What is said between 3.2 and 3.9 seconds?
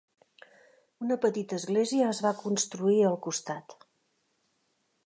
costat.